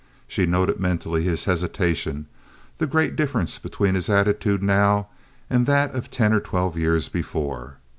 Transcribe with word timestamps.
She 0.27 0.47
noted 0.47 0.79
mentally 0.79 1.21
his 1.25 1.45
hesitation, 1.45 2.25
the 2.79 2.87
great 2.87 3.15
difference 3.15 3.59
between 3.59 3.93
his 3.93 4.09
attitude 4.09 4.63
now 4.63 5.09
and 5.47 5.67
that 5.67 5.93
of 5.93 6.09
ten 6.09 6.33
or 6.33 6.39
twelve 6.39 6.75
years 6.75 7.07
before. 7.07 7.77